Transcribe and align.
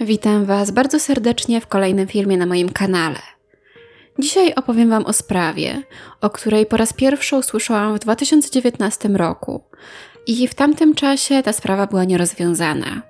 Witam 0.00 0.44
Was 0.44 0.70
bardzo 0.70 1.00
serdecznie 1.00 1.60
w 1.60 1.66
kolejnym 1.66 2.06
filmie 2.08 2.36
na 2.36 2.46
moim 2.46 2.68
kanale. 2.68 3.18
Dzisiaj 4.18 4.54
opowiem 4.54 4.90
Wam 4.90 5.06
o 5.06 5.12
sprawie, 5.12 5.82
o 6.20 6.30
której 6.30 6.66
po 6.66 6.76
raz 6.76 6.92
pierwszy 6.92 7.36
usłyszałam 7.36 7.96
w 7.96 7.98
2019 7.98 9.08
roku 9.08 9.64
i 10.26 10.48
w 10.48 10.54
tamtym 10.54 10.94
czasie 10.94 11.42
ta 11.42 11.52
sprawa 11.52 11.86
była 11.86 12.04
nierozwiązana. 12.04 13.02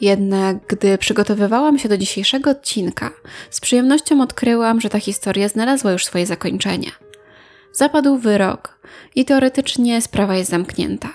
Jednak 0.00 0.56
gdy 0.66 0.98
przygotowywałam 0.98 1.78
się 1.78 1.88
do 1.88 1.98
dzisiejszego 1.98 2.50
odcinka, 2.50 3.10
z 3.50 3.60
przyjemnością 3.60 4.22
odkryłam, 4.22 4.80
że 4.80 4.90
ta 4.90 5.00
historia 5.00 5.48
znalazła 5.48 5.92
już 5.92 6.04
swoje 6.04 6.26
zakończenie. 6.26 6.90
Zapadł 7.72 8.18
wyrok 8.18 8.78
i 9.14 9.24
teoretycznie 9.24 10.02
sprawa 10.02 10.36
jest 10.36 10.50
zamknięta. 10.50 11.10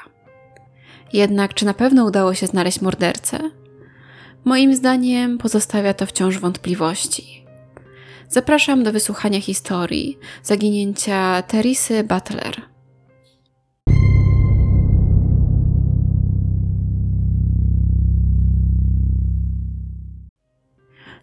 Jednak 1.13 1.53
czy 1.53 1.65
na 1.65 1.73
pewno 1.73 2.05
udało 2.05 2.33
się 2.33 2.47
znaleźć 2.47 2.81
mordercę? 2.81 3.39
Moim 4.47 4.75
zdaniem 4.75 5.37
pozostawia 5.37 5.93
to 5.93 6.05
wciąż 6.05 6.39
wątpliwości. 6.39 7.45
Zapraszam 8.29 8.83
do 8.83 8.91
wysłuchania 8.91 9.41
historii 9.41 10.17
zaginięcia 10.43 11.41
Teresy 11.41 12.03
Butler. 12.03 12.61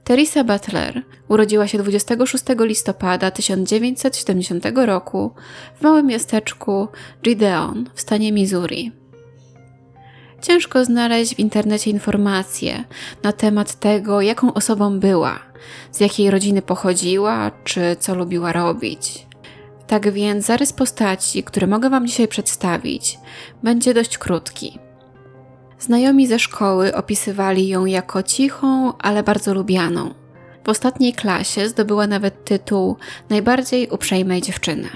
Teresa 0.05 0.45
Butler 0.45 1.03
urodziła 1.29 1.69
się 1.69 1.79
26 1.79 2.45
listopada 2.59 3.31
1970 3.31 4.65
roku 4.75 5.34
w 5.75 5.83
małym 5.83 6.06
miasteczku 6.06 6.89
Gideon 7.23 7.91
w 7.95 8.01
stanie 8.01 8.33
Missouri. 8.33 9.04
Ciężko 10.45 10.84
znaleźć 10.84 11.34
w 11.34 11.39
internecie 11.39 11.91
informacje 11.91 12.84
na 13.23 13.33
temat 13.33 13.80
tego, 13.80 14.21
jaką 14.21 14.55
osobą 14.55 15.01
była, 15.01 15.39
z 15.93 16.01
jakiej 16.01 16.30
rodziny 16.30 16.62
pochodziła, 16.62 17.50
czy 17.64 17.97
co 18.00 18.14
lubiła 18.14 18.53
robić. 18.53 19.27
Tak 19.87 20.12
więc 20.12 20.47
zarys 20.47 20.72
postaci, 20.72 21.42
który 21.42 21.67
mogę 21.67 21.91
Wam 21.91 22.06
dzisiaj 22.06 22.28
przedstawić, 22.28 23.19
będzie 23.62 23.95
dość 23.95 24.19
krótki. 24.19 24.78
Znajomi 25.78 26.27
ze 26.27 26.39
szkoły 26.39 26.95
opisywali 26.95 27.69
ją 27.69 27.84
jako 27.84 28.22
cichą, 28.22 28.92
ale 28.98 29.22
bardzo 29.22 29.55
lubianą. 29.55 30.15
W 30.65 30.69
ostatniej 30.69 31.12
klasie 31.12 31.69
zdobyła 31.69 32.06
nawet 32.06 32.45
tytuł 32.45 32.97
najbardziej 33.31 33.89
uprzejmej 33.89 34.42
dziewczyny. 34.42 34.89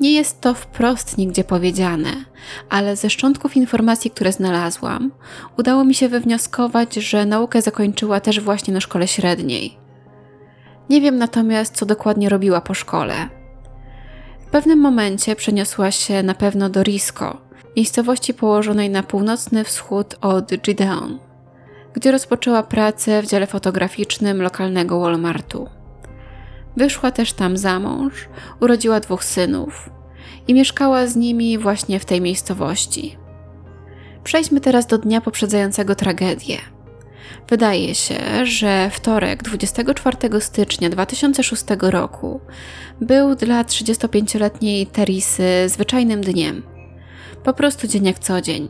Nie 0.00 0.12
jest 0.12 0.40
to 0.40 0.54
wprost 0.54 1.18
nigdzie 1.18 1.44
powiedziane, 1.44 2.10
ale 2.70 2.96
ze 2.96 3.10
szczątków 3.10 3.56
informacji, 3.56 4.10
które 4.10 4.32
znalazłam, 4.32 5.12
udało 5.58 5.84
mi 5.84 5.94
się 5.94 6.08
wywnioskować, 6.08 6.94
że 6.94 7.26
naukę 7.26 7.62
zakończyła 7.62 8.20
też 8.20 8.40
właśnie 8.40 8.74
na 8.74 8.80
szkole 8.80 9.08
średniej. 9.08 9.78
Nie 10.90 11.00
wiem 11.00 11.18
natomiast, 11.18 11.74
co 11.74 11.86
dokładnie 11.86 12.28
robiła 12.28 12.60
po 12.60 12.74
szkole. 12.74 13.14
W 14.46 14.50
pewnym 14.50 14.78
momencie 14.78 15.36
przeniosła 15.36 15.90
się 15.90 16.22
na 16.22 16.34
pewno 16.34 16.70
do 16.70 16.82
Risco, 16.82 17.36
miejscowości 17.76 18.34
położonej 18.34 18.90
na 18.90 19.02
północny 19.02 19.64
wschód 19.64 20.14
od 20.20 20.56
Gideon, 20.56 21.18
gdzie 21.94 22.10
rozpoczęła 22.10 22.62
pracę 22.62 23.22
w 23.22 23.26
dziale 23.26 23.46
fotograficznym 23.46 24.42
lokalnego 24.42 25.00
Walmartu. 25.00 25.75
Wyszła 26.76 27.10
też 27.10 27.32
tam 27.32 27.56
za 27.56 27.80
mąż, 27.80 28.28
urodziła 28.60 29.00
dwóch 29.00 29.24
synów 29.24 29.90
i 30.48 30.54
mieszkała 30.54 31.06
z 31.06 31.16
nimi 31.16 31.58
właśnie 31.58 32.00
w 32.00 32.04
tej 32.04 32.20
miejscowości. 32.20 33.16
Przejdźmy 34.24 34.60
teraz 34.60 34.86
do 34.86 34.98
dnia 34.98 35.20
poprzedzającego 35.20 35.94
tragedię. 35.94 36.58
Wydaje 37.48 37.94
się, 37.94 38.46
że 38.46 38.90
wtorek 38.92 39.42
24 39.42 40.40
stycznia 40.40 40.90
2006 40.90 41.64
roku 41.80 42.40
był 43.00 43.34
dla 43.34 43.62
35-letniej 43.62 44.86
Terisy 44.86 45.44
zwyczajnym 45.66 46.20
dniem. 46.20 46.62
Po 47.44 47.52
prostu 47.52 47.86
dzień 47.86 48.04
jak 48.04 48.18
co 48.18 48.40
dzień. 48.40 48.68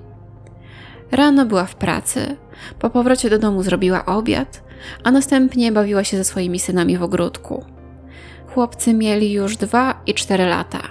Rano 1.11 1.47
była 1.47 1.65
w 1.65 1.75
pracy, 1.75 2.37
po 2.79 2.91
powrocie 2.91 3.31
do 3.31 3.39
domu 3.39 3.63
zrobiła 3.63 4.07
obiad, 4.07 4.63
a 5.05 5.11
następnie 5.11 5.73
bawiła 5.73 6.05
się 6.05 6.17
ze 6.17 6.25
swoimi 6.25 6.59
synami 6.59 6.99
w 6.99 7.03
ogródku. 7.03 7.76
Chłopcy 8.57 8.95
mieli 8.95 9.33
już 9.33 9.57
dwa 9.57 10.03
i 10.07 10.15
cztery 10.15 10.47
lata. 10.47 10.83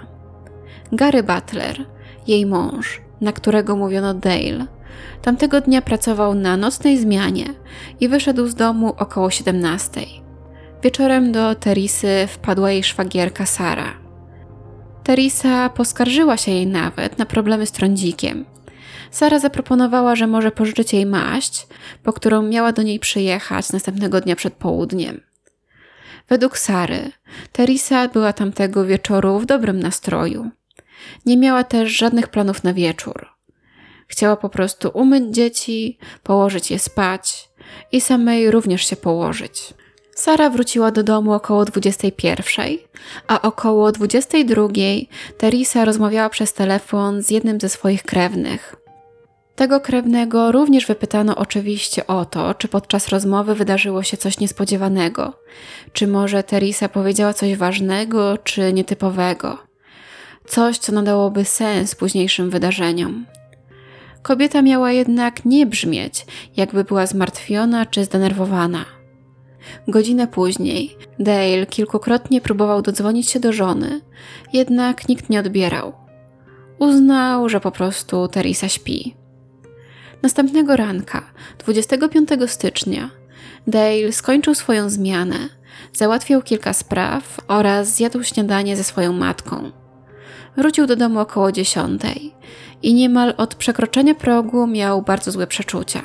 Gary 0.92 1.24
Butler, 1.24 1.86
jej 2.28 2.46
mąż, 2.46 3.02
na 3.22 3.32
którego 3.32 3.76
mówiono 3.76 4.14
Dale, 4.14 4.66
tamtego 5.22 5.62
dnia 5.62 5.82
pracował 5.82 6.36
na 6.36 6.58
nocnej 6.58 6.98
zmianie 6.98 7.46
i 8.00 8.08
wyszedł 8.08 8.48
z 8.48 8.56
domu 8.56 8.94
około 8.98 9.30
17. 9.30 10.02
Wieczorem 10.84 11.32
do 11.32 11.56
Terisy 11.56 12.28
wpadła 12.28 12.72
jej 12.72 12.84
szwagierka 12.84 13.46
Sara. 13.46 13.94
Teresa 15.04 15.70
poskarżyła 15.70 16.38
się 16.38 16.52
jej 16.52 16.68
nawet 16.68 17.18
na 17.18 17.26
problemy 17.26 17.66
z 17.66 17.72
trądzikiem. 17.72 18.46
Sara 19.12 19.40
zaproponowała, 19.40 20.16
że 20.16 20.28
może 20.28 20.52
pożyczyć 20.52 20.94
jej 20.94 21.06
maść, 21.06 21.68
po 22.04 22.14
którą 22.14 22.42
miała 22.42 22.72
do 22.72 22.82
niej 22.82 23.00
przyjechać 23.00 23.72
następnego 23.72 24.22
dnia 24.22 24.36
przed 24.36 24.54
południem. 24.54 25.25
Według 26.30 26.58
Sary, 26.58 27.12
Teresa 27.52 28.08
była 28.08 28.34
tamtego 28.34 28.86
wieczoru 28.86 29.40
w 29.40 29.46
dobrym 29.46 29.80
nastroju. 29.80 30.50
Nie 31.26 31.38
miała 31.38 31.64
też 31.64 31.98
żadnych 31.98 32.28
planów 32.28 32.64
na 32.64 32.74
wieczór. 32.74 33.30
Chciała 34.08 34.36
po 34.36 34.50
prostu 34.50 34.92
umyć 34.94 35.36
dzieci, 35.36 35.98
położyć 36.24 36.72
je 36.72 36.80
spać 36.80 37.50
i 37.92 38.02
samej 38.02 38.52
również 38.52 38.90
się 38.90 38.96
położyć. 38.96 39.74
Sara 40.16 40.50
wróciła 40.50 40.92
do 40.92 41.04
domu 41.04 41.34
około 41.34 41.66
21, 41.66 42.78
a 43.28 43.42
około 43.42 43.92
22 43.92 44.68
Teresa 45.38 45.86
rozmawiała 45.86 46.30
przez 46.30 46.54
telefon 46.54 47.24
z 47.24 47.30
jednym 47.30 47.60
ze 47.60 47.70
swoich 47.70 48.04
krewnych. 48.04 48.85
Tego 49.56 49.80
krewnego 49.80 50.52
również 50.52 50.86
wypytano 50.86 51.36
oczywiście 51.36 52.08
o 52.08 52.26
to, 52.26 52.54
czy 52.54 52.68
podczas 52.68 53.08
rozmowy 53.08 53.56
wydarzyło 53.56 54.04
się 54.04 54.18
coś 54.18 54.40
niespodziewanego, 54.40 55.34
czy 55.94 56.08
może 56.08 56.44
Teresa 56.44 56.90
powiedziała 56.90 57.34
coś 57.34 57.56
ważnego 57.56 58.38
czy 58.38 58.74
nietypowego. 58.74 59.58
Coś, 60.46 60.78
co 60.78 60.92
nadałoby 60.92 61.46
sens 61.46 61.96
późniejszym 61.96 62.50
wydarzeniom. 62.50 63.26
Kobieta 64.22 64.62
miała 64.62 64.92
jednak 64.92 65.46
nie 65.46 65.66
brzmieć, 65.66 66.26
jakby 66.58 66.84
była 66.84 67.06
zmartwiona 67.06 67.86
czy 67.86 68.06
zdenerwowana. 68.06 68.86
Godzinę 69.88 70.28
później 70.28 70.98
Dale 71.20 71.66
kilkukrotnie 71.66 72.42
próbował 72.42 72.82
dodzwonić 72.82 73.30
się 73.30 73.40
do 73.40 73.54
żony, 73.54 74.02
jednak 74.54 75.10
nikt 75.10 75.30
nie 75.30 75.40
odbierał. 75.40 75.94
Uznał, 76.80 77.50
że 77.50 77.60
po 77.60 77.72
prostu 77.72 78.28
Teresa 78.28 78.70
śpi. 78.70 79.25
Następnego 80.26 80.76
ranka, 80.76 81.24
25 81.66 82.30
stycznia, 82.48 83.10
Dale 83.68 84.12
skończył 84.12 84.56
swoją 84.56 84.90
zmianę, 84.90 85.36
załatwiał 85.94 86.42
kilka 86.42 86.74
spraw 86.74 87.42
oraz 87.48 87.96
zjadł 87.96 88.24
śniadanie 88.24 88.78
ze 88.78 88.84
swoją 88.84 89.14
matką. 89.14 89.72
Wrócił 90.58 90.88
do 90.88 90.96
domu 90.96 91.20
około 91.20 91.52
dziesiątej 91.52 92.36
i 92.84 92.94
niemal 92.94 93.34
od 93.38 93.56
przekroczenia 93.56 94.16
progu 94.16 94.68
miał 94.68 95.02
bardzo 95.02 95.32
złe 95.32 95.48
przeczucia. 95.48 96.02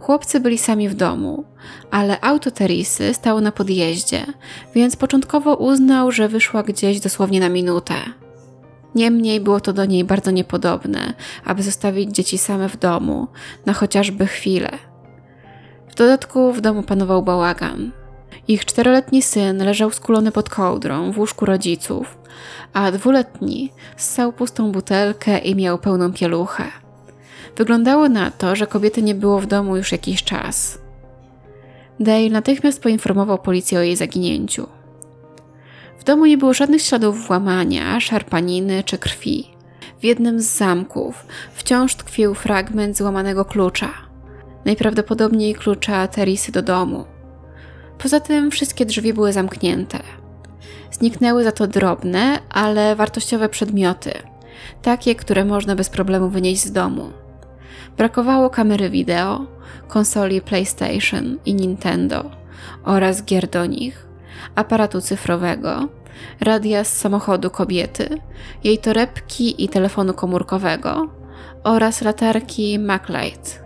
Chłopcy 0.00 0.40
byli 0.40 0.58
sami 0.58 0.88
w 0.88 0.94
domu, 0.94 1.44
ale 1.90 2.20
auto 2.20 2.50
Terisy 2.50 3.14
stało 3.14 3.40
na 3.40 3.52
podjeździe, 3.52 4.26
więc 4.74 4.96
początkowo 4.96 5.56
uznał, 5.56 6.12
że 6.12 6.28
wyszła 6.28 6.62
gdzieś 6.62 7.00
dosłownie 7.00 7.40
na 7.40 7.48
minutę. 7.48 7.94
Niemniej 8.94 9.40
było 9.40 9.60
to 9.60 9.72
do 9.72 9.84
niej 9.84 10.04
bardzo 10.04 10.30
niepodobne, 10.30 11.14
aby 11.44 11.62
zostawić 11.62 12.10
dzieci 12.10 12.38
same 12.38 12.68
w 12.68 12.76
domu, 12.76 13.28
na 13.66 13.72
chociażby 13.72 14.26
chwilę. 14.26 14.70
W 15.88 15.94
dodatku 15.94 16.52
w 16.52 16.60
domu 16.60 16.82
panował 16.82 17.22
bałagan. 17.22 17.90
Ich 18.48 18.64
czteroletni 18.64 19.22
syn 19.22 19.64
leżał 19.64 19.90
skulony 19.90 20.32
pod 20.32 20.50
kołdrą 20.50 21.12
w 21.12 21.18
łóżku 21.18 21.44
rodziców, 21.44 22.18
a 22.72 22.92
dwuletni 22.92 23.72
ssał 23.96 24.32
pustą 24.32 24.72
butelkę 24.72 25.38
i 25.38 25.54
miał 25.54 25.78
pełną 25.78 26.12
pieluchę. 26.12 26.64
Wyglądało 27.56 28.08
na 28.08 28.30
to, 28.30 28.56
że 28.56 28.66
kobiety 28.66 29.02
nie 29.02 29.14
było 29.14 29.40
w 29.40 29.46
domu 29.46 29.76
już 29.76 29.92
jakiś 29.92 30.24
czas. 30.24 30.78
Dale 32.00 32.30
natychmiast 32.30 32.82
poinformował 32.82 33.38
policję 33.38 33.78
o 33.78 33.82
jej 33.82 33.96
zaginięciu. 33.96 34.66
W 36.02 36.04
domu 36.04 36.26
nie 36.26 36.38
było 36.38 36.54
żadnych 36.54 36.82
śladów 36.82 37.26
włamania, 37.26 38.00
szarpaniny 38.00 38.82
czy 38.84 38.98
krwi. 38.98 39.50
W 40.00 40.04
jednym 40.04 40.40
z 40.40 40.44
zamków 40.44 41.26
wciąż 41.54 41.94
tkwił 41.94 42.34
fragment 42.34 42.96
złamanego 42.96 43.44
klucza. 43.44 43.90
Najprawdopodobniej 44.64 45.54
klucza 45.54 46.08
Terisy 46.08 46.52
do 46.52 46.62
domu. 46.62 47.04
Poza 47.98 48.20
tym 48.20 48.50
wszystkie 48.50 48.86
drzwi 48.86 49.14
były 49.14 49.32
zamknięte. 49.32 49.98
Zniknęły 50.90 51.44
za 51.44 51.52
to 51.52 51.66
drobne, 51.66 52.38
ale 52.50 52.96
wartościowe 52.96 53.48
przedmioty, 53.48 54.12
takie, 54.82 55.14
które 55.14 55.44
można 55.44 55.76
bez 55.76 55.90
problemu 55.90 56.28
wynieść 56.28 56.64
z 56.64 56.72
domu. 56.72 57.10
Brakowało 57.96 58.50
kamery 58.50 58.90
wideo, 58.90 59.46
konsoli 59.88 60.40
PlayStation 60.40 61.38
i 61.44 61.54
Nintendo 61.54 62.30
oraz 62.84 63.24
gier 63.24 63.50
do 63.50 63.66
nich, 63.66 64.11
aparatu 64.54 65.00
cyfrowego, 65.00 65.88
radia 66.40 66.84
z 66.84 66.92
samochodu 66.92 67.50
kobiety, 67.50 68.18
jej 68.64 68.78
torebki 68.78 69.64
i 69.64 69.68
telefonu 69.68 70.14
komórkowego 70.14 71.08
oraz 71.64 72.02
latarki 72.02 72.78
MacLight. 72.78 73.62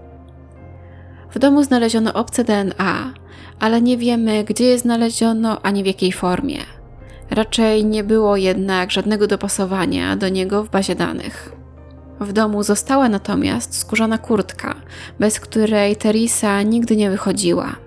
W 1.34 1.38
domu 1.38 1.64
znaleziono 1.64 2.12
obce 2.12 2.44
DNA, 2.44 3.14
ale 3.60 3.82
nie 3.82 3.96
wiemy, 3.96 4.44
gdzie 4.44 4.64
je 4.64 4.78
znaleziono 4.78 5.62
ani 5.62 5.82
w 5.82 5.86
jakiej 5.86 6.12
formie. 6.12 6.58
Raczej 7.30 7.84
nie 7.84 8.04
było 8.04 8.36
jednak 8.36 8.90
żadnego 8.90 9.26
dopasowania 9.26 10.16
do 10.16 10.28
niego 10.28 10.64
w 10.64 10.70
bazie 10.70 10.94
danych. 10.94 11.52
W 12.20 12.32
domu 12.32 12.62
została 12.62 13.08
natomiast 13.08 13.78
skórzana 13.78 14.18
kurtka, 14.18 14.74
bez 15.20 15.40
której 15.40 15.96
Teresa 15.96 16.62
nigdy 16.62 16.96
nie 16.96 17.10
wychodziła. 17.10 17.85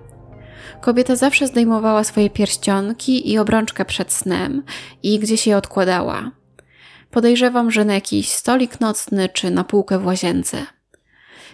Kobieta 0.80 1.16
zawsze 1.16 1.46
zdejmowała 1.46 2.04
swoje 2.04 2.30
pierścionki 2.30 3.32
i 3.32 3.38
obrączkę 3.38 3.84
przed 3.84 4.12
snem 4.12 4.62
i 5.02 5.18
gdzieś 5.18 5.46
je 5.46 5.56
odkładała. 5.56 6.30
Podejrzewam, 7.10 7.70
że 7.70 7.84
na 7.84 7.94
jakiś 7.94 8.30
stolik 8.30 8.80
nocny 8.80 9.28
czy 9.28 9.50
na 9.50 9.64
półkę 9.64 9.98
w 9.98 10.06
łazience. 10.06 10.66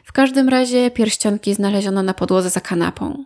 W 0.05 0.13
każdym 0.13 0.49
razie 0.49 0.91
pierścionki 0.91 1.55
znaleziono 1.55 2.03
na 2.03 2.15
podłodze 2.15 2.51
za 2.51 2.61
kanapą. 2.61 3.25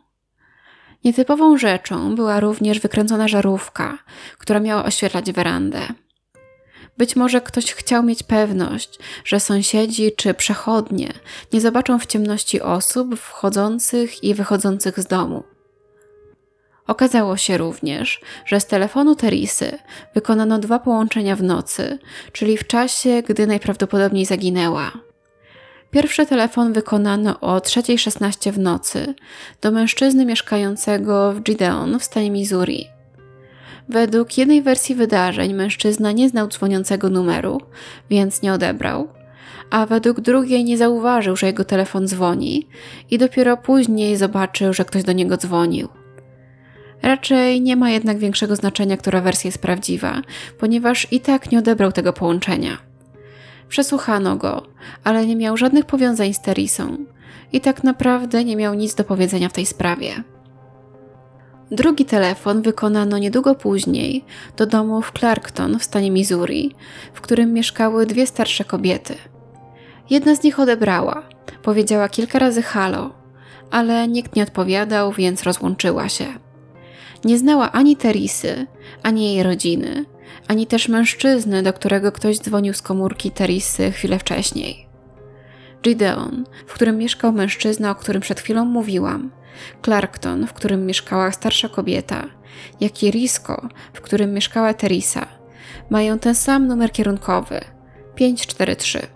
Nietypową 1.05 1.59
rzeczą 1.59 2.15
była 2.15 2.41
również 2.41 2.81
wykręcona 2.81 3.29
żarówka, 3.29 3.99
która 4.39 4.61
miała 4.61 4.85
oświetlać 4.85 5.33
werandę. 5.33 5.81
Być 6.99 7.17
może 7.17 7.41
ktoś 7.41 7.73
chciał 7.73 8.03
mieć 8.03 8.23
pewność, 8.23 8.99
że 9.25 9.41
sąsiedzi 9.41 10.13
czy 10.17 10.35
przechodnie 10.35 11.13
nie 11.53 11.61
zobaczą 11.61 11.99
w 11.99 12.07
ciemności 12.07 12.61
osób 12.61 13.15
wchodzących 13.17 14.25
i 14.25 14.35
wychodzących 14.35 15.01
z 15.01 15.07
domu. 15.07 15.50
Okazało 16.91 17.37
się 17.37 17.59
również, 17.59 18.21
że 18.47 18.61
z 18.61 18.67
telefonu 18.67 19.15
Terisy 19.15 19.79
wykonano 20.15 20.59
dwa 20.59 20.79
połączenia 20.79 21.37
w 21.37 21.43
nocy, 21.43 21.99
czyli 22.33 22.57
w 22.57 22.67
czasie, 22.67 23.23
gdy 23.23 23.47
najprawdopodobniej 23.47 24.25
zaginęła. 24.25 24.93
Pierwszy 25.91 26.27
telefon 26.27 26.73
wykonano 26.73 27.41
o 27.41 27.59
3.16 27.59 28.53
w 28.53 28.59
nocy 28.59 29.15
do 29.61 29.71
mężczyzny 29.71 30.27
mieszkającego 30.27 31.33
w 31.33 31.41
Gideon 31.43 31.99
w 31.99 32.05
stanie 32.05 32.31
Missouri. 32.31 32.87
Według 33.89 34.39
jednej 34.39 34.63
wersji 34.63 34.95
wydarzeń 34.95 35.55
mężczyzna 35.55 36.13
nie 36.13 36.29
znał 36.29 36.49
dzwoniącego 36.49 37.11
numeru, 37.11 37.61
więc 38.11 38.43
nie 38.43 38.53
odebrał, 38.53 39.09
a 39.71 39.87
według 39.87 40.21
drugiej 40.21 40.65
nie 40.65 40.79
zauważył, 40.79 41.37
że 41.37 41.47
jego 41.47 41.65
telefon 41.65 42.07
dzwoni 42.07 42.69
i 43.11 43.19
dopiero 43.19 43.57
później 43.57 44.17
zobaczył, 44.17 44.73
że 44.73 44.85
ktoś 44.85 45.03
do 45.03 45.13
niego 45.13 45.37
dzwonił. 45.37 46.00
Raczej 47.03 47.61
nie 47.61 47.77
ma 47.77 47.91
jednak 47.91 48.19
większego 48.19 48.57
znaczenia, 48.57 48.97
która 48.97 49.21
wersja 49.21 49.49
jest 49.49 49.59
prawdziwa, 49.59 50.23
ponieważ 50.59 51.13
i 51.13 51.21
tak 51.21 51.53
nie 51.53 51.59
odebrał 51.59 51.93
tego 51.93 52.13
połączenia. 52.13 52.79
Przesłuchano 53.69 54.37
go, 54.37 54.63
ale 55.05 55.27
nie 55.27 55.37
miał 55.37 55.57
żadnych 55.57 55.85
powiązań 55.85 56.35
z 56.35 56.41
Terisą 56.41 56.97
i 57.53 57.61
tak 57.61 57.85
naprawdę 57.85 58.45
nie 58.45 58.57
miał 58.57 58.75
nic 58.75 58.95
do 58.95 59.05
powiedzenia 59.05 59.49
w 59.49 59.53
tej 59.53 59.67
sprawie. 59.67 60.25
Drugi 61.71 62.05
telefon 62.05 62.63
wykonano 62.63 63.19
niedługo 63.19 63.55
później 63.55 64.25
do 64.57 64.67
domu 64.67 65.03
w 65.03 65.13
Clarkton 65.19 65.79
w 65.79 65.85
stanie 65.85 66.11
Missouri, 66.11 66.75
w 67.15 67.21
którym 67.21 67.53
mieszkały 67.53 68.07
dwie 68.07 68.27
starsze 68.27 68.65
kobiety. 68.65 69.15
Jedna 70.11 70.35
z 70.35 70.43
nich 70.43 70.61
odebrała, 70.61 71.23
powiedziała 71.63 72.09
kilka 72.09 72.39
razy 72.39 72.63
halo, 72.63 73.11
ale 73.71 74.09
nikt 74.09 74.37
nie 74.37 74.43
odpowiadał, 74.43 75.13
więc 75.13 75.43
rozłączyła 75.43 76.09
się. 76.09 76.25
Nie 77.25 77.39
znała 77.39 77.73
ani 77.73 77.97
Terisy, 77.97 78.67
ani 79.03 79.35
jej 79.35 79.43
rodziny, 79.43 80.05
ani 80.49 80.67
też 80.67 80.89
mężczyzny, 80.89 81.63
do 81.63 81.73
którego 81.73 82.13
ktoś 82.13 82.39
dzwonił 82.39 82.75
z 82.75 82.83
komórki 82.83 83.31
Terisy 83.31 83.93
chwilę 83.93 84.19
wcześniej. 84.19 84.87
Gideon, 85.83 86.45
w 86.67 86.75
którym 86.75 86.99
mieszkał 86.99 87.33
mężczyzna, 87.33 87.91
o 87.91 87.95
którym 87.95 88.23
przed 88.23 88.41
chwilą 88.41 88.65
mówiłam, 88.65 89.31
Clarkton, 89.85 90.47
w 90.47 90.53
którym 90.53 90.87
mieszkała 90.87 91.33
starsza 91.33 91.69
kobieta, 91.69 92.25
jak 92.81 93.03
i 93.03 93.11
Risco, 93.11 93.69
w 93.93 94.01
którym 94.01 94.33
mieszkała 94.35 94.75
Teresa, 94.75 95.27
mają 95.91 96.19
ten 96.19 96.35
sam 96.35 96.67
numer 96.67 96.93
kierunkowy 96.93 97.61
543. 98.15 99.07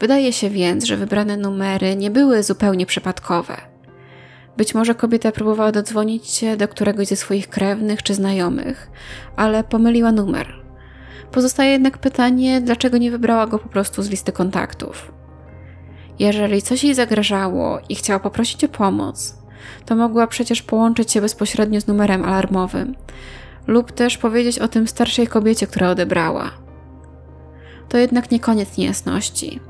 Wydaje 0.00 0.32
się 0.32 0.50
więc, 0.50 0.84
że 0.84 0.96
wybrane 0.96 1.36
numery 1.36 1.96
nie 1.96 2.10
były 2.10 2.42
zupełnie 2.42 2.86
przypadkowe. 2.86 3.73
Być 4.56 4.74
może 4.74 4.94
kobieta 4.94 5.32
próbowała 5.32 5.72
dodzwonić 5.72 6.26
się 6.26 6.56
do 6.56 6.68
któregoś 6.68 7.06
ze 7.06 7.16
swoich 7.16 7.48
krewnych 7.48 8.02
czy 8.02 8.14
znajomych, 8.14 8.90
ale 9.36 9.64
pomyliła 9.64 10.12
numer. 10.12 10.64
Pozostaje 11.32 11.70
jednak 11.70 11.98
pytanie, 11.98 12.60
dlaczego 12.60 12.98
nie 12.98 13.10
wybrała 13.10 13.46
go 13.46 13.58
po 13.58 13.68
prostu 13.68 14.02
z 14.02 14.10
listy 14.10 14.32
kontaktów. 14.32 15.12
Jeżeli 16.18 16.62
coś 16.62 16.84
jej 16.84 16.94
zagrażało 16.94 17.78
i 17.88 17.94
chciała 17.94 18.20
poprosić 18.20 18.64
o 18.64 18.68
pomoc, 18.68 19.38
to 19.84 19.96
mogła 19.96 20.26
przecież 20.26 20.62
połączyć 20.62 21.12
się 21.12 21.20
bezpośrednio 21.20 21.80
z 21.80 21.86
numerem 21.86 22.24
alarmowym, 22.24 22.94
lub 23.66 23.92
też 23.92 24.18
powiedzieć 24.18 24.58
o 24.58 24.68
tym 24.68 24.88
starszej 24.88 25.26
kobiecie, 25.26 25.66
która 25.66 25.90
odebrała. 25.90 26.50
To 27.88 27.98
jednak 27.98 28.30
nie 28.30 28.40
koniec 28.40 28.76
niejasności. 28.76 29.60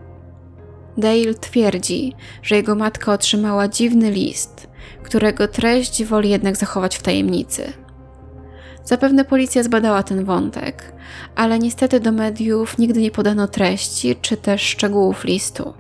Dale 0.97 1.35
twierdzi, 1.35 2.13
że 2.43 2.57
jego 2.57 2.75
matka 2.75 3.13
otrzymała 3.13 3.69
dziwny 3.69 4.11
list, 4.11 4.69
którego 5.03 5.49
treść 5.49 6.05
woli 6.05 6.31
jednak 6.31 6.57
zachować 6.57 6.97
w 6.97 7.03
tajemnicy. 7.03 7.73
Zapewne 8.85 9.25
policja 9.25 9.63
zbadała 9.63 10.03
ten 10.03 10.25
wątek, 10.25 10.93
ale 11.37 11.59
niestety 11.59 12.01
do 12.01 12.13
mediów 12.13 12.79
nigdy 12.79 13.01
nie 13.01 13.11
podano 13.11 13.49
treści 13.49 14.17
czy 14.23 14.37
też 14.37 14.63
szczegółów 14.63 15.25
listu. 15.25 15.75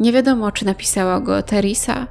Nie 0.00 0.12
wiadomo, 0.12 0.52
czy 0.52 0.66
napisała 0.66 1.20
go 1.20 1.42
Teresa, 1.42 2.06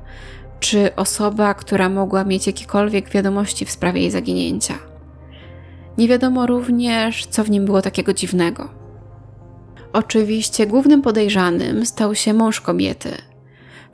czy 0.59 0.95
osoba, 0.95 1.53
która 1.53 1.89
mogła 1.89 2.23
mieć 2.23 2.47
jakiekolwiek 2.47 3.09
wiadomości 3.09 3.65
w 3.65 3.71
sprawie 3.71 4.01
jej 4.01 4.11
zaginięcia. 4.11 4.73
Nie 5.97 6.07
wiadomo 6.07 6.45
również, 6.45 7.25
co 7.25 7.43
w 7.43 7.49
nim 7.49 7.65
było 7.65 7.81
takiego 7.81 8.13
dziwnego. 8.13 8.69
Oczywiście 9.93 10.67
głównym 10.67 11.01
podejrzanym 11.01 11.85
stał 11.85 12.15
się 12.15 12.33
mąż 12.33 12.61
kobiety. 12.61 13.09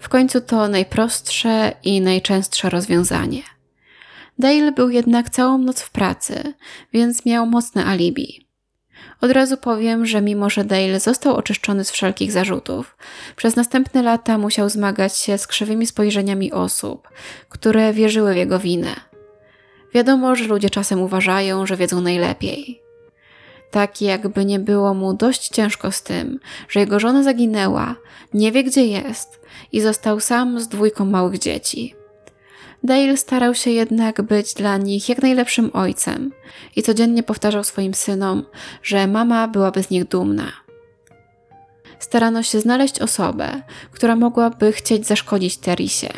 W 0.03 0.09
końcu 0.09 0.41
to 0.41 0.67
najprostsze 0.67 1.71
i 1.83 2.01
najczęstsze 2.01 2.69
rozwiązanie. 2.69 3.41
Dale 4.39 4.71
był 4.71 4.89
jednak 4.89 5.29
całą 5.29 5.57
noc 5.57 5.81
w 5.81 5.91
pracy, 5.91 6.53
więc 6.93 7.25
miał 7.25 7.45
mocne 7.45 7.85
alibi. 7.85 8.47
Od 9.21 9.31
razu 9.31 9.57
powiem, 9.57 10.05
że 10.05 10.21
mimo 10.21 10.49
że 10.49 10.63
Dale 10.63 10.99
został 10.99 11.35
oczyszczony 11.35 11.83
z 11.83 11.91
wszelkich 11.91 12.31
zarzutów, 12.31 12.97
przez 13.35 13.55
następne 13.55 14.01
lata 14.01 14.37
musiał 14.37 14.69
zmagać 14.69 15.17
się 15.17 15.37
z 15.37 15.47
krzywymi 15.47 15.87
spojrzeniami 15.87 16.51
osób, 16.51 17.09
które 17.49 17.93
wierzyły 17.93 18.33
w 18.33 18.37
jego 18.37 18.59
winę. 18.59 18.95
Wiadomo, 19.93 20.35
że 20.35 20.45
ludzie 20.45 20.69
czasem 20.69 21.01
uważają, 21.01 21.65
że 21.65 21.77
wiedzą 21.77 22.01
najlepiej. 22.01 22.82
Tak 23.73 24.01
jakby 24.01 24.45
nie 24.45 24.59
było 24.59 24.93
mu 24.93 25.13
dość 25.13 25.49
ciężko 25.49 25.91
z 25.91 26.03
tym, 26.03 26.39
że 26.69 26.79
jego 26.79 26.99
żona 26.99 27.23
zaginęła, 27.23 27.95
nie 28.33 28.51
wie 28.51 28.63
gdzie 28.63 28.85
jest 28.85 29.39
i 29.71 29.81
został 29.81 30.19
sam 30.19 30.59
z 30.59 30.67
dwójką 30.67 31.05
małych 31.05 31.39
dzieci. 31.39 31.95
Dale 32.83 33.17
starał 33.17 33.55
się 33.55 33.71
jednak 33.71 34.21
być 34.21 34.53
dla 34.53 34.77
nich 34.77 35.09
jak 35.09 35.21
najlepszym 35.21 35.69
ojcem 35.73 36.31
i 36.75 36.83
codziennie 36.83 37.23
powtarzał 37.23 37.63
swoim 37.63 37.93
synom, 37.93 38.43
że 38.83 39.07
mama 39.07 39.47
byłaby 39.47 39.83
z 39.83 39.89
nich 39.89 40.07
dumna. 40.07 40.51
Starano 41.99 42.43
się 42.43 42.59
znaleźć 42.59 42.99
osobę, 42.99 43.61
która 43.91 44.15
mogłaby 44.15 44.71
chcieć 44.71 45.07
zaszkodzić 45.07 45.57
Terisie. 45.57 46.09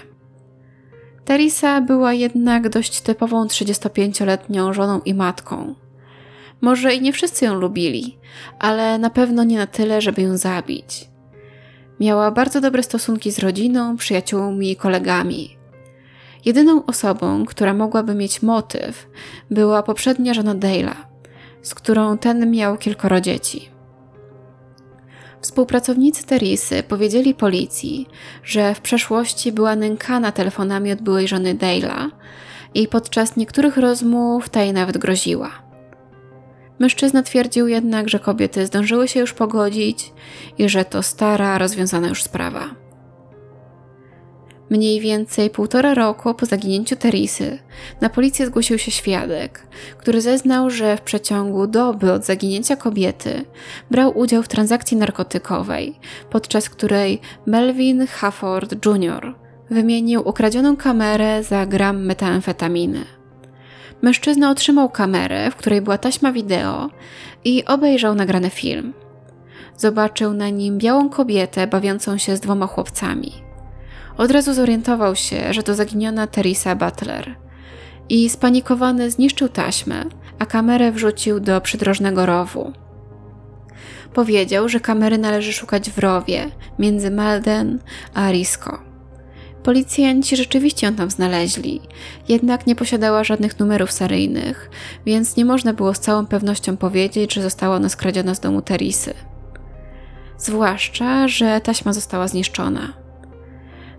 Teresa 1.26 1.82
była 1.82 2.14
jednak 2.14 2.70
dość 2.70 3.02
typową 3.02 3.46
35-letnią 3.46 4.74
żoną 4.74 5.02
i 5.06 5.14
matką. 5.14 5.85
Może 6.62 6.94
i 6.94 7.02
nie 7.02 7.14
wszyscy 7.14 7.46
ją 7.46 7.54
lubili, 7.54 8.18
ale 8.60 8.98
na 8.98 9.10
pewno 9.10 9.44
nie 9.44 9.58
na 9.58 9.68
tyle, 9.68 10.02
żeby 10.02 10.22
ją 10.22 10.38
zabić. 10.38 11.10
Miała 12.00 12.32
bardzo 12.32 12.62
dobre 12.62 12.84
stosunki 12.84 13.32
z 13.32 13.40
rodziną, 13.40 13.98
przyjaciółmi 13.98 14.72
i 14.72 14.76
kolegami. 14.76 15.58
Jedyną 16.46 16.86
osobą, 16.86 17.46
która 17.46 17.74
mogłaby 17.74 18.16
mieć 18.16 18.42
motyw, 18.42 19.08
była 19.52 19.84
poprzednia 19.84 20.34
żona 20.34 20.56
Dale'a, 20.56 20.96
z 21.62 21.76
którą 21.76 22.18
ten 22.18 22.52
miał 22.52 22.78
kilkoro 22.78 23.22
dzieci. 23.22 23.70
Współpracownicy 25.42 26.26
Teresy 26.26 26.84
powiedzieli 26.84 27.34
policji, 27.34 28.08
że 28.44 28.76
w 28.76 28.82
przeszłości 28.82 29.52
była 29.52 29.76
nękana 29.76 30.32
telefonami 30.32 30.92
od 30.92 31.02
byłej 31.02 31.28
żony 31.28 31.56
Dale'a 31.56 32.10
i 32.74 32.88
podczas 32.88 33.36
niektórych 33.36 33.78
rozmów 33.78 34.50
ta 34.50 34.62
jej 34.62 34.74
nawet 34.74 34.98
groziła. 34.98 35.65
Mężczyzna 36.80 37.24
twierdził 37.24 37.68
jednak, 37.68 38.10
że 38.10 38.20
kobiety 38.20 38.66
zdążyły 38.66 39.08
się 39.08 39.20
już 39.20 39.34
pogodzić 39.34 40.14
i 40.58 40.70
że 40.70 40.86
to 40.86 41.04
stara, 41.04 41.58
rozwiązana 41.58 42.08
już 42.08 42.24
sprawa. 42.24 42.86
Mniej 44.70 45.00
więcej 45.00 45.50
półtora 45.50 45.94
roku 45.94 46.34
po 46.34 46.46
zaginięciu 46.46 46.96
Terisy 46.96 47.60
na 48.02 48.10
policję 48.10 48.46
zgłosił 48.46 48.78
się 48.78 48.92
świadek, 48.92 49.68
który 49.98 50.22
zeznał, 50.22 50.70
że 50.70 50.98
w 50.98 51.02
przeciągu 51.02 51.68
doby 51.68 52.12
od 52.12 52.26
zaginięcia 52.26 52.76
kobiety 52.76 53.46
brał 53.92 54.18
udział 54.18 54.44
w 54.44 54.48
transakcji 54.48 54.98
narkotykowej, 54.98 56.00
podczas 56.30 56.70
której 56.70 57.22
Melvin 57.46 58.08
Hafford 58.08 58.86
Jr. 58.86 59.36
wymienił 59.70 60.28
ukradzioną 60.30 60.78
kamerę 60.78 61.44
za 61.44 61.66
gram 61.66 62.06
metamfetaminy. 62.06 63.15
Mężczyzna 64.02 64.50
otrzymał 64.50 64.90
kamerę, 64.90 65.52
w 65.52 65.56
której 65.56 65.82
była 65.82 65.98
taśma 65.98 66.32
wideo 66.32 66.90
i 67.44 67.66
obejrzał 67.66 68.16
nagrany 68.16 68.50
film. 68.50 68.94
Zobaczył 69.78 70.34
na 70.34 70.50
nim 70.50 70.78
białą 70.78 71.10
kobietę 71.10 71.68
bawiącą 71.68 72.18
się 72.18 72.38
z 72.38 72.40
dwoma 72.40 72.68
chłopcami. 72.68 73.32
Od 74.18 74.32
razu 74.32 74.54
zorientował 74.54 75.16
się, 75.16 75.54
że 75.54 75.64
to 75.64 75.76
zaginiona 75.76 76.28
Teresa 76.28 76.76
Butler 76.76 77.36
i 78.10 78.30
spanikowany 78.30 79.12
zniszczył 79.12 79.50
taśmę, 79.50 80.06
a 80.40 80.46
kamerę 80.46 80.92
wrzucił 80.92 81.40
do 81.40 81.62
przydrożnego 81.62 82.26
rowu. 82.26 82.74
Powiedział, 84.14 84.70
że 84.70 84.80
kamery 84.80 85.18
należy 85.18 85.54
szukać 85.54 85.90
w 85.90 86.00
rowie 86.00 86.52
między 86.80 87.12
Malden 87.12 87.80
a 88.14 88.32
Risco. 88.32 88.85
Policjanci 89.66 90.36
rzeczywiście 90.36 90.88
ją 90.88 90.96
tam 90.96 91.10
znaleźli, 91.10 91.82
jednak 92.30 92.68
nie 92.68 92.76
posiadała 92.76 93.24
żadnych 93.24 93.60
numerów 93.60 93.92
seryjnych, 93.92 94.70
więc 95.06 95.38
nie 95.38 95.46
można 95.46 95.74
było 95.74 95.94
z 95.94 96.00
całą 96.00 96.26
pewnością 96.26 96.78
powiedzieć, 96.78 97.34
że 97.34 97.42
została 97.42 97.76
ona 97.76 97.90
skradziona 97.90 98.36
z 98.36 98.40
domu 98.40 98.62
Terisy. 98.62 99.14
Zwłaszcza, 100.38 101.28
że 101.28 101.62
taśma 101.62 101.94
została 101.94 102.28
zniszczona. 102.28 102.94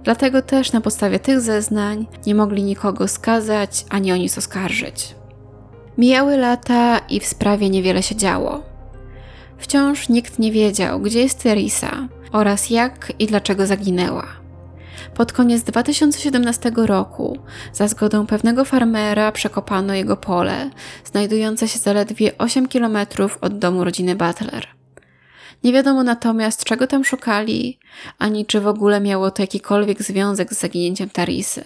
Dlatego 0.05 0.43
też 0.43 0.73
na 0.73 0.81
podstawie 0.81 1.19
tych 1.19 1.41
zeznań 1.41 2.07
nie 2.27 2.35
mogli 2.35 2.63
nikogo 2.63 3.09
skazać 3.09 3.85
ani 3.89 4.13
o 4.13 4.17
nic 4.17 4.39
oskarżyć. 4.39 5.15
Mijały 5.99 6.37
lata 6.37 6.99
i 6.99 7.21
w 7.21 7.27
sprawie 7.27 7.71
niewiele 7.71 8.03
się 8.03 8.17
działo. 8.17 8.63
Wciąż 9.59 10.09
nikt 10.09 10.39
nie 10.39 10.53
wiedział, 10.53 11.01
gdzie 11.01 11.21
jest 11.21 11.43
Teresa 11.43 12.09
oraz 12.33 12.71
jak 12.71 13.13
i 13.19 13.27
dlaczego 13.27 13.67
zaginęła. 13.67 14.46
Pod 15.15 15.33
koniec 15.33 15.63
2017 15.63 16.73
roku, 16.77 17.39
za 17.73 17.89
zgodą 17.89 18.27
pewnego 18.27 18.65
farmera, 18.65 19.33
przekopano 19.33 19.95
jego 19.95 20.17
pole, 20.17 20.71
znajdujące 21.05 21.69
się 21.69 21.79
zaledwie 21.79 22.39
8 22.39 22.69
km 22.69 22.99
od 23.41 23.59
domu 23.59 23.85
rodziny 23.85 24.15
Butler. 24.15 24.67
Nie 25.65 25.73
wiadomo 25.73 26.03
natomiast, 26.03 26.65
czego 26.65 26.87
tam 26.87 27.05
szukali, 27.05 27.79
ani 28.19 28.47
czy 28.47 28.61
w 28.61 28.67
ogóle 28.67 29.01
miało 29.01 29.31
to 29.31 29.43
jakikolwiek 29.43 30.03
związek 30.03 30.55
z 30.55 30.61
zaginięciem 30.61 31.11
Tarisy. 31.11 31.65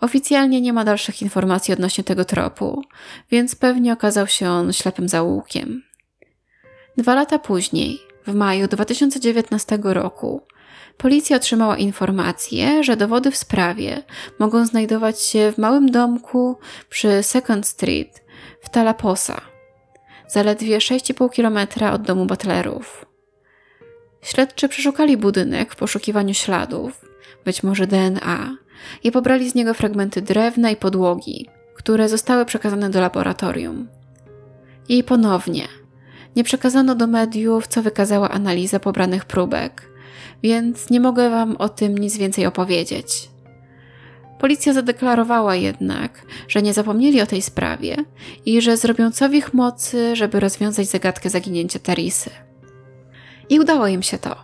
Oficjalnie 0.00 0.60
nie 0.60 0.72
ma 0.72 0.84
dalszych 0.84 1.22
informacji 1.22 1.74
odnośnie 1.74 2.04
tego 2.04 2.24
tropu, 2.24 2.82
więc 3.30 3.54
pewnie 3.54 3.92
okazał 3.92 4.26
się 4.26 4.48
on 4.50 4.72
ślepym 4.72 5.08
zaułkiem. 5.08 5.82
Dwa 6.96 7.14
lata 7.14 7.38
później, 7.38 8.00
w 8.26 8.34
maju 8.34 8.68
2019 8.68 9.78
roku, 9.82 10.42
policja 10.96 11.36
otrzymała 11.36 11.76
informację, 11.76 12.84
że 12.84 12.96
dowody 12.96 13.30
w 13.30 13.36
sprawie 13.36 14.02
mogą 14.38 14.66
znajdować 14.66 15.22
się 15.22 15.52
w 15.52 15.58
małym 15.58 15.90
domku 15.90 16.58
przy 16.88 17.22
Second 17.22 17.66
Street 17.66 18.24
w 18.60 18.68
Talaposa, 18.68 19.40
zaledwie 20.28 20.78
6,5 20.78 21.36
km 21.36 21.92
od 21.94 22.02
domu 22.02 22.26
Butlerów. 22.26 23.06
Śledczy 24.22 24.68
przeszukali 24.68 25.16
budynek 25.16 25.72
w 25.72 25.76
poszukiwaniu 25.76 26.34
śladów, 26.34 27.04
być 27.44 27.62
może 27.62 27.86
DNA, 27.86 28.56
i 29.04 29.12
pobrali 29.12 29.50
z 29.50 29.54
niego 29.54 29.74
fragmenty 29.74 30.22
drewna 30.22 30.70
i 30.70 30.76
podłogi, 30.76 31.48
które 31.74 32.08
zostały 32.08 32.44
przekazane 32.44 32.90
do 32.90 33.00
laboratorium. 33.00 33.88
I 34.88 35.04
ponownie, 35.04 35.68
nie 36.36 36.44
przekazano 36.44 36.94
do 36.94 37.06
mediów, 37.06 37.66
co 37.66 37.82
wykazała 37.82 38.30
analiza 38.30 38.80
pobranych 38.80 39.24
próbek, 39.24 39.93
więc 40.44 40.90
nie 40.90 41.00
mogę 41.00 41.30
Wam 41.30 41.56
o 41.56 41.68
tym 41.68 41.98
nic 41.98 42.16
więcej 42.16 42.46
opowiedzieć. 42.46 43.30
Policja 44.38 44.72
zadeklarowała 44.72 45.54
jednak, 45.54 46.22
że 46.48 46.62
nie 46.62 46.72
zapomnieli 46.72 47.20
o 47.20 47.26
tej 47.26 47.42
sprawie 47.42 47.96
i 48.46 48.60
że 48.60 48.76
zrobią 48.76 49.10
co 49.10 49.28
w 49.28 49.34
ich 49.34 49.54
mocy, 49.54 50.16
żeby 50.16 50.40
rozwiązać 50.40 50.86
zagadkę 50.86 51.30
zaginięcia 51.30 51.78
Terisy. 51.78 52.30
I 53.48 53.60
udało 53.60 53.86
im 53.86 54.02
się 54.02 54.18
to. 54.18 54.36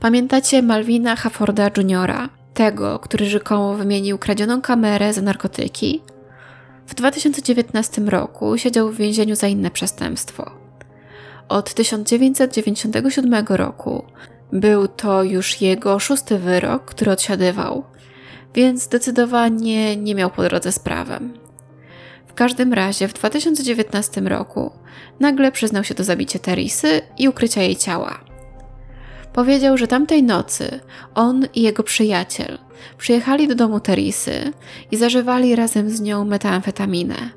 Pamiętacie 0.00 0.62
Malwina 0.62 1.16
Hafforda 1.16 1.70
Jr., 1.76 2.12
tego, 2.54 2.98
który 2.98 3.26
rzekomo 3.26 3.74
wymienił 3.74 4.18
kradzioną 4.18 4.60
kamerę 4.60 5.12
za 5.12 5.22
narkotyki? 5.22 6.02
W 6.86 6.94
2019 6.94 8.02
roku 8.02 8.58
siedział 8.58 8.90
w 8.90 8.96
więzieniu 8.96 9.36
za 9.36 9.46
inne 9.46 9.70
przestępstwo. 9.70 10.50
Od 11.48 11.74
1997 11.74 13.44
roku 13.48 14.04
był 14.52 14.88
to 14.88 15.22
już 15.22 15.60
jego 15.60 15.98
szósty 15.98 16.38
wyrok, 16.38 16.84
który 16.84 17.10
odsiadywał, 17.10 17.84
więc 18.54 18.82
zdecydowanie 18.82 19.96
nie 19.96 20.14
miał 20.14 20.30
po 20.30 20.42
drodze 20.42 20.72
z 20.72 20.78
prawem. 20.78 21.34
W 22.26 22.34
każdym 22.34 22.72
razie 22.72 23.08
w 23.08 23.12
2019 23.12 24.20
roku 24.20 24.70
nagle 25.20 25.52
przyznał 25.52 25.84
się 25.84 25.94
do 25.94 26.04
zabicia 26.04 26.38
Terisy 26.38 27.00
i 27.18 27.28
ukrycia 27.28 27.62
jej 27.62 27.76
ciała. 27.76 28.20
Powiedział, 29.32 29.76
że 29.76 29.86
tamtej 29.86 30.22
nocy 30.22 30.80
on 31.14 31.46
i 31.54 31.62
jego 31.62 31.82
przyjaciel 31.82 32.58
przyjechali 32.98 33.48
do 33.48 33.54
domu 33.54 33.80
Terisy 33.80 34.52
i 34.90 34.96
zażywali 34.96 35.56
razem 35.56 35.90
z 35.90 36.00
nią 36.00 36.24
metamfetaminę. 36.24 37.30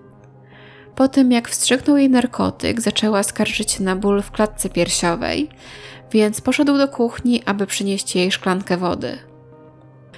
Po 0.95 1.07
tym, 1.07 1.31
jak 1.31 1.49
wstrzyknął 1.49 1.97
jej 1.97 2.09
narkotyk, 2.09 2.81
zaczęła 2.81 3.23
skarżyć 3.23 3.71
się 3.71 3.83
na 3.83 3.95
ból 3.95 4.21
w 4.21 4.31
klatce 4.31 4.69
piersiowej, 4.69 5.49
więc 6.13 6.41
poszedł 6.41 6.77
do 6.77 6.87
kuchni, 6.87 7.43
aby 7.45 7.67
przynieść 7.67 8.15
jej 8.15 8.31
szklankę 8.31 8.77
wody. 8.77 9.17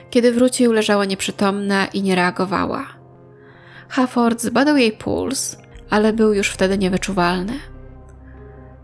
Kiedy 0.09 0.31
wrócił, 0.31 0.71
leżała 0.71 1.05
nieprzytomna 1.05 1.85
i 1.85 2.01
nie 2.01 2.15
reagowała. 2.15 2.85
Hafford 3.89 4.41
zbadał 4.41 4.77
jej 4.77 4.91
puls, 4.91 5.57
ale 5.89 6.13
był 6.13 6.33
już 6.33 6.49
wtedy 6.49 6.77
niewyczuwalny. 6.77 7.53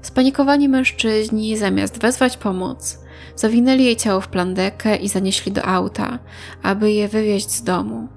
Spanikowani 0.01 0.69
mężczyźni, 0.69 1.57
zamiast 1.57 2.01
wezwać 2.01 2.37
pomoc, 2.37 2.99
zawinęli 3.35 3.83
jej 3.83 3.95
ciało 3.95 4.21
w 4.21 4.27
plandekę 4.27 4.95
i 4.95 5.09
zanieśli 5.09 5.51
do 5.51 5.65
auta, 5.65 6.19
aby 6.63 6.91
je 6.91 7.07
wywieźć 7.07 7.51
z 7.51 7.63
domu. 7.63 8.07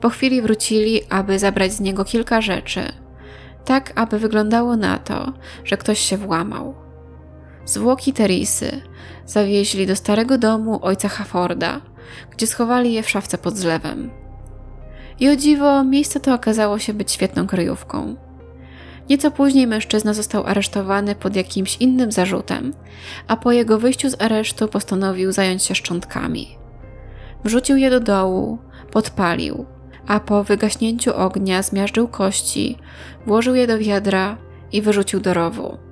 Po 0.00 0.10
chwili 0.10 0.42
wrócili, 0.42 1.00
aby 1.08 1.38
zabrać 1.38 1.72
z 1.72 1.80
niego 1.80 2.04
kilka 2.04 2.40
rzeczy, 2.40 2.92
tak 3.64 3.92
aby 3.94 4.18
wyglądało 4.18 4.76
na 4.76 4.98
to, 4.98 5.32
że 5.64 5.76
ktoś 5.76 5.98
się 5.98 6.16
włamał. 6.16 6.89
Zwłoki 7.70 8.12
Terisy 8.12 8.80
zawieźli 9.26 9.86
do 9.86 9.96
starego 9.96 10.38
domu 10.38 10.78
ojca 10.82 11.08
Hafforda, 11.08 11.80
gdzie 12.30 12.46
schowali 12.46 12.92
je 12.92 13.02
w 13.02 13.10
szafce 13.10 13.38
pod 13.38 13.56
zlewem. 13.56 14.10
I 15.20 15.28
o 15.28 15.36
dziwo, 15.36 15.84
miejsce 15.84 16.20
to 16.20 16.34
okazało 16.34 16.78
się 16.78 16.94
być 16.94 17.12
świetną 17.12 17.46
kryjówką. 17.46 18.16
Nieco 19.10 19.30
później 19.30 19.66
mężczyzna 19.66 20.14
został 20.14 20.46
aresztowany 20.46 21.14
pod 21.14 21.36
jakimś 21.36 21.76
innym 21.76 22.12
zarzutem, 22.12 22.74
a 23.28 23.36
po 23.36 23.52
jego 23.52 23.78
wyjściu 23.78 24.10
z 24.10 24.22
aresztu 24.22 24.68
postanowił 24.68 25.32
zająć 25.32 25.62
się 25.62 25.74
szczątkami. 25.74 26.58
Wrzucił 27.44 27.76
je 27.76 27.90
do 27.90 28.00
dołu, 28.00 28.58
podpalił, 28.92 29.66
a 30.06 30.20
po 30.20 30.44
wygaśnięciu 30.44 31.16
ognia 31.16 31.62
zmiażdżył 31.62 32.08
kości, 32.08 32.78
włożył 33.26 33.54
je 33.54 33.66
do 33.66 33.78
wiadra 33.78 34.36
i 34.72 34.82
wyrzucił 34.82 35.20
do 35.20 35.34
rowu. 35.34 35.89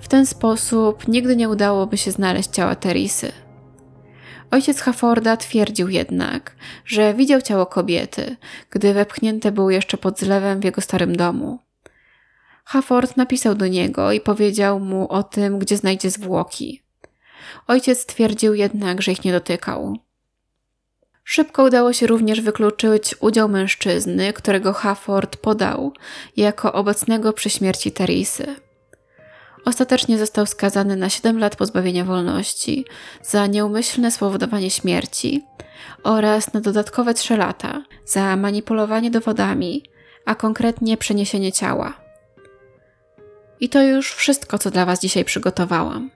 W 0.00 0.08
ten 0.08 0.26
sposób 0.26 1.08
nigdy 1.08 1.36
nie 1.36 1.48
udałoby 1.48 1.96
się 1.96 2.10
znaleźć 2.10 2.50
ciała 2.50 2.74
Terisy. 2.74 3.32
Ojciec 4.50 4.80
Hafforda 4.80 5.36
twierdził 5.36 5.88
jednak, 5.88 6.56
że 6.84 7.14
widział 7.14 7.42
ciało 7.42 7.66
kobiety, 7.66 8.36
gdy 8.70 8.94
wepchnięte 8.94 9.52
było 9.52 9.70
jeszcze 9.70 9.96
pod 9.96 10.18
zlewem 10.18 10.60
w 10.60 10.64
jego 10.64 10.80
starym 10.80 11.16
domu. 11.16 11.58
Hafford 12.64 13.16
napisał 13.16 13.54
do 13.54 13.66
niego 13.66 14.12
i 14.12 14.20
powiedział 14.20 14.80
mu 14.80 15.08
o 15.08 15.22
tym, 15.22 15.58
gdzie 15.58 15.76
znajdzie 15.76 16.10
zwłoki. 16.10 16.82
Ojciec 17.66 18.06
twierdził 18.06 18.54
jednak, 18.54 19.02
że 19.02 19.12
ich 19.12 19.24
nie 19.24 19.32
dotykał. 19.32 19.96
Szybko 21.24 21.64
udało 21.64 21.92
się 21.92 22.06
również 22.06 22.40
wykluczyć 22.40 23.14
udział 23.20 23.48
mężczyzny, 23.48 24.32
którego 24.32 24.72
Hafford 24.72 25.36
podał 25.36 25.92
jako 26.36 26.72
obecnego 26.72 27.32
przy 27.32 27.50
śmierci 27.50 27.92
Teresy. 27.92 28.65
Ostatecznie 29.66 30.18
został 30.18 30.46
skazany 30.46 30.96
na 30.96 31.08
7 31.08 31.38
lat 31.38 31.56
pozbawienia 31.56 32.04
wolności 32.04 32.84
za 33.22 33.46
nieumyślne 33.46 34.10
spowodowanie 34.10 34.70
śmierci 34.70 35.46
oraz 36.02 36.52
na 36.52 36.60
dodatkowe 36.60 37.14
3 37.14 37.36
lata 37.36 37.82
za 38.04 38.36
manipulowanie 38.36 39.10
dowodami, 39.10 39.82
a 40.24 40.34
konkretnie 40.34 40.96
przeniesienie 40.96 41.52
ciała. 41.52 42.00
I 43.60 43.68
to 43.68 43.82
już 43.82 44.12
wszystko, 44.12 44.58
co 44.58 44.70
dla 44.70 44.86
Was 44.86 45.00
dzisiaj 45.00 45.24
przygotowałam. 45.24 46.10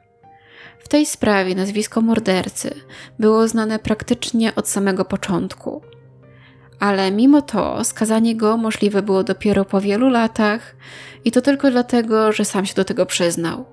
W 0.79 0.89
tej 0.89 1.07
sprawie 1.07 1.55
nazwisko 1.55 2.01
mordercy 2.01 2.75
było 3.19 3.49
znane 3.49 3.79
praktycznie 3.79 4.55
od 4.55 4.69
samego 4.69 5.05
początku. 5.05 5.83
Ale 6.81 7.11
mimo 7.11 7.43
to 7.43 7.85
skazanie 7.85 8.37
go 8.37 8.57
możliwe 8.57 9.03
było 9.03 9.25
dopiero 9.25 9.65
po 9.65 9.81
wielu 9.81 10.09
latach 10.09 10.77
i 11.25 11.33
to 11.33 11.41
tylko 11.41 11.71
dlatego, 11.71 12.33
że 12.33 12.45
sam 12.45 12.67
się 12.67 12.75
do 12.75 12.85
tego 12.85 13.07
przyznał. 13.07 13.65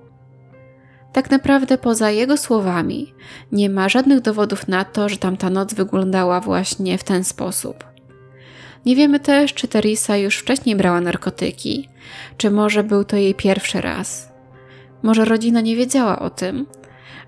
Tak 1.12 1.30
naprawdę 1.30 1.78
poza 1.78 2.10
jego 2.10 2.36
słowami 2.36 3.14
nie 3.52 3.70
ma 3.70 3.88
żadnych 3.88 4.20
dowodów 4.20 4.68
na 4.68 4.84
to, 4.84 5.08
że 5.08 5.16
tamta 5.16 5.50
noc 5.50 5.74
wyglądała 5.74 6.40
właśnie 6.40 6.98
w 6.98 7.04
ten 7.04 7.24
sposób. 7.24 7.84
Nie 8.86 8.96
wiemy 8.96 9.20
też, 9.20 9.54
czy 9.54 9.68
Teresa 9.68 10.16
już 10.16 10.38
wcześniej 10.38 10.76
brała 10.76 11.00
narkotyki, 11.00 11.88
czy 12.36 12.50
może 12.50 12.84
był 12.84 13.04
to 13.04 13.16
jej 13.16 13.34
pierwszy 13.34 13.80
raz. 13.80 14.32
Może 15.02 15.24
rodzina 15.24 15.60
nie 15.60 15.76
wiedziała 15.76 16.18
o 16.18 16.30
tym, 16.30 16.66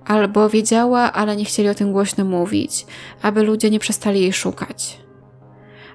albo 0.07 0.49
wiedziała, 0.49 1.13
ale 1.13 1.37
nie 1.37 1.45
chcieli 1.45 1.69
o 1.69 1.75
tym 1.75 1.93
głośno 1.93 2.25
mówić, 2.25 2.87
aby 3.23 3.43
ludzie 3.43 3.71
nie 3.71 3.79
przestali 3.79 4.21
jej 4.21 4.33
szukać. 4.33 4.99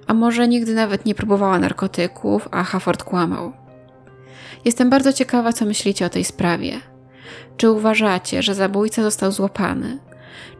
A 0.07 0.13
może 0.13 0.47
nigdy 0.47 0.73
nawet 0.73 1.05
nie 1.05 1.15
próbowała 1.15 1.59
narkotyków, 1.59 2.47
a 2.51 2.63
Hafford 2.63 3.03
kłamał. 3.03 3.53
Jestem 4.65 4.89
bardzo 4.89 5.13
ciekawa, 5.13 5.53
co 5.53 5.65
myślicie 5.65 6.05
o 6.05 6.09
tej 6.09 6.23
sprawie. 6.23 6.79
Czy 7.57 7.71
uważacie, 7.71 8.43
że 8.43 8.55
zabójca 8.55 9.03
został 9.03 9.31
złapany? 9.31 9.99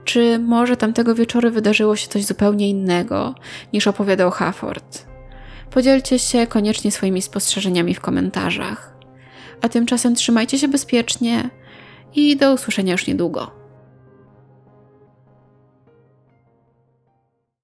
Czy 0.06 0.40
może 0.40 0.78
tamtego 0.78 1.16
wieczoru 1.16 1.52
wydarzyło 1.52 1.96
się 1.96 2.08
coś 2.08 2.26
zupełnie 2.26 2.70
innego, 2.70 3.36
niż 3.74 3.88
opowiadał 3.88 4.32
Hafford? 4.32 5.06
Podzielcie 5.72 6.20
się 6.20 6.48
koniecznie 6.48 6.92
swoimi 6.92 7.22
spostrzeżeniami 7.22 7.96
w 7.96 8.02
komentarzach. 8.02 8.96
A 9.62 9.70
tymczasem 9.70 10.16
trzymajcie 10.16 10.60
się 10.60 10.68
bezpiecznie 10.68 11.50
i 12.16 12.38
do 12.38 12.54
usłyszenia 12.54 12.92
już 12.92 13.08
niedługo. 13.08 13.65